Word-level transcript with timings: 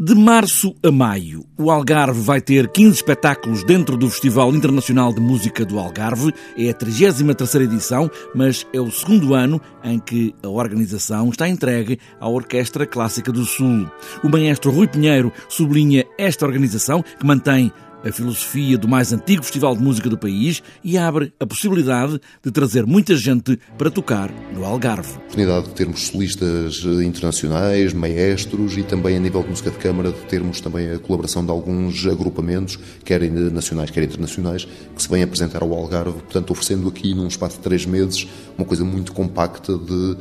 De 0.00 0.14
março 0.14 0.76
a 0.80 0.92
maio, 0.92 1.44
o 1.58 1.72
Algarve 1.72 2.20
vai 2.20 2.40
ter 2.40 2.68
15 2.68 2.94
espetáculos 2.94 3.64
dentro 3.64 3.96
do 3.96 4.08
Festival 4.08 4.54
Internacional 4.54 5.12
de 5.12 5.20
Música 5.20 5.64
do 5.64 5.76
Algarve. 5.76 6.32
É 6.56 6.70
a 6.70 6.72
33 6.72 7.54
edição, 7.56 8.08
mas 8.32 8.64
é 8.72 8.80
o 8.80 8.92
segundo 8.92 9.34
ano 9.34 9.60
em 9.82 9.98
que 9.98 10.32
a 10.40 10.48
organização 10.48 11.28
está 11.30 11.48
entregue 11.48 11.98
à 12.20 12.28
Orquestra 12.28 12.86
Clássica 12.86 13.32
do 13.32 13.44
Sul. 13.44 13.90
O 14.22 14.28
maestro 14.28 14.70
Rui 14.70 14.86
Pinheiro 14.86 15.32
sublinha 15.48 16.06
esta 16.16 16.46
organização 16.46 17.02
que 17.02 17.26
mantém 17.26 17.72
a 18.04 18.12
filosofia 18.12 18.78
do 18.78 18.86
mais 18.86 19.12
antigo 19.12 19.42
festival 19.42 19.76
de 19.76 19.82
música 19.82 20.08
do 20.08 20.16
país 20.16 20.62
e 20.84 20.96
abre 20.96 21.32
a 21.38 21.46
possibilidade 21.46 22.20
de 22.42 22.50
trazer 22.50 22.86
muita 22.86 23.16
gente 23.16 23.58
para 23.76 23.90
tocar 23.90 24.30
no 24.54 24.64
Algarve. 24.64 25.12
A 25.12 25.16
oportunidade 25.16 25.68
de 25.68 25.74
termos 25.74 26.06
solistas 26.06 26.84
internacionais, 27.04 27.92
maestros 27.92 28.76
e 28.76 28.82
também 28.82 29.16
a 29.16 29.20
nível 29.20 29.42
de 29.42 29.50
música 29.50 29.70
de 29.70 29.78
câmara 29.78 30.12
de 30.12 30.20
termos 30.26 30.60
também 30.60 30.90
a 30.90 30.98
colaboração 30.98 31.44
de 31.44 31.50
alguns 31.50 32.06
agrupamentos, 32.06 32.78
quer 33.04 33.20
nacionais, 33.30 33.90
quer 33.90 34.04
internacionais, 34.04 34.64
que 34.64 35.02
se 35.02 35.08
vêm 35.08 35.22
apresentar 35.22 35.62
ao 35.62 35.72
Algarve, 35.72 36.20
portanto 36.20 36.50
oferecendo 36.50 36.88
aqui 36.88 37.14
num 37.14 37.26
espaço 37.26 37.56
de 37.56 37.62
três 37.62 37.84
meses 37.84 38.26
uma 38.56 38.66
coisa 38.66 38.84
muito 38.84 39.12
compacta 39.12 39.76
de 39.76 40.16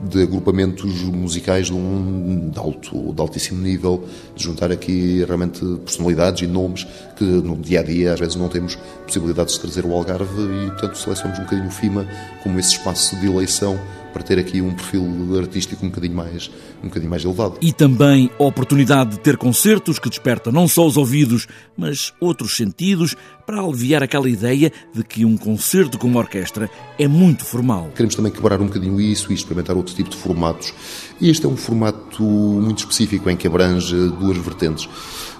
de 0.00 0.22
agrupamentos 0.22 1.02
musicais 1.04 1.66
de 1.66 1.74
um 1.74 2.50
de 2.50 2.58
alto, 2.58 3.12
de 3.12 3.20
altíssimo 3.20 3.60
nível, 3.60 4.04
de 4.34 4.44
juntar 4.44 4.70
aqui 4.70 5.24
realmente 5.24 5.60
personalidades 5.84 6.42
e 6.42 6.46
nomes 6.46 6.86
que 7.16 7.24
no 7.24 7.56
dia 7.56 7.80
a 7.80 7.82
dia 7.82 8.12
às 8.12 8.20
vezes 8.20 8.36
não 8.36 8.48
temos 8.48 8.76
possibilidades 9.04 9.54
de 9.54 9.60
trazer 9.60 9.84
o 9.84 9.92
Algarve 9.92 10.66
e, 10.66 10.70
portanto, 10.70 10.96
selecionamos 10.96 11.40
um 11.40 11.42
bocadinho 11.44 11.68
o 11.68 11.72
FIMA 11.72 12.06
como 12.42 12.58
esse 12.58 12.72
espaço 12.72 13.16
de 13.16 13.26
eleição 13.26 13.78
para 14.12 14.22
ter 14.22 14.38
aqui 14.38 14.60
um 14.60 14.74
perfil 14.74 15.38
artístico 15.38 15.84
um 15.84 15.88
bocadinho 15.88 16.14
mais, 16.14 16.50
um 16.82 16.88
bocadinho 16.88 17.10
mais 17.10 17.24
elevado. 17.24 17.58
E 17.60 17.72
também 17.72 18.30
a 18.38 18.42
oportunidade 18.42 19.10
de 19.10 19.20
ter 19.20 19.36
concertos 19.36 19.98
que 19.98 20.08
despertam 20.08 20.52
não 20.52 20.66
só 20.66 20.86
os 20.86 20.96
ouvidos, 20.96 21.46
mas 21.76 22.12
outros 22.20 22.56
sentidos, 22.56 23.14
para 23.48 23.62
aliviar 23.62 24.02
aquela 24.02 24.28
ideia 24.28 24.70
de 24.92 25.02
que 25.02 25.24
um 25.24 25.34
concerto 25.34 25.96
com 25.96 26.06
uma 26.06 26.20
orquestra 26.20 26.70
é 26.98 27.08
muito 27.08 27.46
formal. 27.46 27.90
Queremos 27.94 28.14
também 28.14 28.30
quebrar 28.30 28.60
um 28.60 28.66
bocadinho 28.66 29.00
isso 29.00 29.32
e 29.32 29.34
experimentar 29.34 29.74
outro 29.74 29.94
tipo 29.94 30.10
de 30.10 30.18
formatos. 30.18 30.74
E 31.18 31.30
este 31.30 31.46
é 31.46 31.48
um 31.48 31.56
formato 31.56 32.22
muito 32.22 32.80
específico 32.80 33.30
em 33.30 33.38
que 33.38 33.46
abrange 33.46 33.96
duas 34.20 34.36
vertentes. 34.36 34.86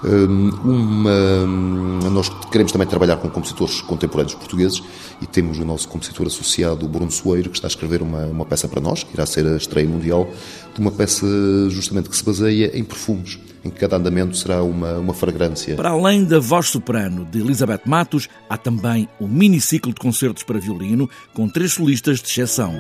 Hum, 0.02 0.48
uma, 0.64 2.10
nós 2.10 2.30
queremos 2.50 2.72
também 2.72 2.88
trabalhar 2.88 3.18
com 3.18 3.28
compositores 3.28 3.82
contemporâneos 3.82 4.34
portugueses 4.34 4.82
e 5.20 5.26
temos 5.26 5.58
o 5.58 5.64
nosso 5.66 5.86
compositor 5.86 6.28
associado, 6.28 6.88
Bruno 6.88 7.10
Soeiro, 7.10 7.50
que 7.50 7.58
está 7.58 7.66
a 7.66 7.68
escrever 7.68 8.00
uma, 8.00 8.24
uma 8.24 8.46
peça 8.46 8.66
para 8.68 8.80
nós, 8.80 9.02
que 9.02 9.12
irá 9.12 9.26
ser 9.26 9.46
a 9.46 9.58
estreia 9.58 9.86
mundial, 9.86 10.30
de 10.74 10.80
uma 10.80 10.90
peça 10.90 11.26
justamente 11.68 12.08
que 12.08 12.16
se 12.16 12.24
baseia 12.24 12.70
em 12.74 12.82
perfumes, 12.82 13.38
em 13.68 13.70
que 13.70 13.78
cada 13.78 13.96
andamento 13.96 14.36
será 14.36 14.62
uma, 14.62 14.94
uma 14.94 15.14
fragrância. 15.14 15.76
Para 15.76 15.90
além 15.90 16.24
da 16.24 16.40
voz 16.40 16.68
soprano 16.68 17.24
de 17.24 17.38
Elizabeth 17.38 17.82
Matos, 17.84 18.28
há 18.48 18.56
também 18.56 19.08
um 19.20 19.28
mini 19.28 19.60
ciclo 19.60 19.92
de 19.92 20.00
concertos 20.00 20.42
para 20.42 20.58
violino 20.58 21.08
com 21.32 21.48
três 21.48 21.72
solistas 21.72 22.20
de 22.20 22.28
exceção. 22.28 22.74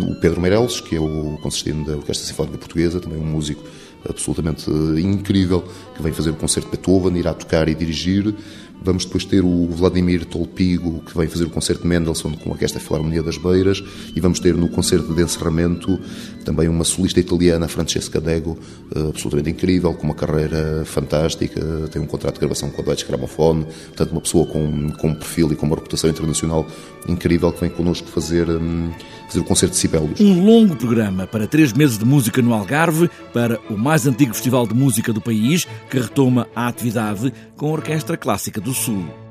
o 0.00 0.14
Pedro 0.14 0.40
Meireles, 0.40 0.80
que 0.80 0.96
é 0.96 1.00
o 1.00 1.38
concertino 1.42 1.84
da 1.84 1.96
Orquestra 1.96 2.26
Sinfónica 2.26 2.56
Portuguesa, 2.56 2.98
também 2.98 3.18
um 3.18 3.26
músico 3.26 3.62
absolutamente 4.08 4.70
incrível, 4.70 5.62
que 5.94 6.02
vem 6.02 6.12
fazer 6.12 6.30
o 6.30 6.34
concerto 6.34 6.70
de 6.70 6.76
Beethoven, 6.76 7.18
irá 7.18 7.34
tocar 7.34 7.68
e 7.68 7.74
dirigir. 7.74 8.34
Vamos 8.84 9.04
depois 9.04 9.24
ter 9.24 9.44
o 9.44 9.68
Vladimir 9.68 10.24
Tolpigo, 10.24 11.02
que 11.06 11.16
vem 11.16 11.28
fazer 11.28 11.44
o 11.44 11.50
concerto 11.50 11.82
de 11.82 11.88
Mendelssohn 11.88 12.34
com 12.34 12.50
a 12.50 12.52
Orquestra 12.52 12.80
Filarmonia 12.80 13.22
das 13.22 13.38
Beiras, 13.38 13.82
e 14.14 14.20
vamos 14.20 14.40
ter 14.40 14.54
no 14.56 14.68
concerto 14.68 15.14
de 15.14 15.22
encerramento 15.22 15.98
também 16.44 16.68
uma 16.68 16.84
solista 16.84 17.20
italiana, 17.20 17.68
Francesca 17.68 18.20
Dego, 18.20 18.58
eh, 18.94 19.08
absolutamente 19.08 19.50
incrível, 19.50 19.94
com 19.94 20.04
uma 20.04 20.14
carreira 20.14 20.84
fantástica, 20.84 21.60
tem 21.92 22.02
um 22.02 22.06
contrato 22.06 22.34
de 22.34 22.40
gravação 22.40 22.70
com 22.70 22.82
a 22.82 22.84
Deutsche 22.84 23.06
Grammophon, 23.06 23.62
portanto 23.62 24.10
uma 24.10 24.20
pessoa 24.20 24.46
com, 24.46 24.90
com 24.90 25.08
um 25.08 25.14
perfil 25.14 25.52
e 25.52 25.56
com 25.56 25.66
uma 25.66 25.76
reputação 25.76 26.10
internacional 26.10 26.66
incrível 27.08 27.52
que 27.52 27.60
vem 27.60 27.70
connosco 27.70 28.08
fazer, 28.08 28.48
hum, 28.48 28.90
fazer 29.32 29.40
o 29.40 29.44
concerto 29.44 29.72
de 29.74 29.80
Sibelius. 29.80 30.20
Um 30.20 30.44
longo 30.44 30.76
programa 30.76 31.26
para 31.26 31.46
três 31.46 31.72
meses 31.72 31.98
de 31.98 32.04
música 32.04 32.42
no 32.42 32.52
Algarve, 32.52 33.10
para 33.32 33.58
o 33.70 33.76
mais 33.76 34.06
antigo 34.06 34.34
festival 34.34 34.66
de 34.66 34.74
música 34.74 35.12
do 35.12 35.20
país, 35.20 35.66
que 35.90 35.98
retoma 35.98 36.46
a 36.54 36.68
atividade 36.68 37.32
com 37.56 37.68
a 37.68 37.72
Orquestra 37.72 38.16
Clássica 38.16 38.60
do 38.60 38.74
Sul. 38.74 39.21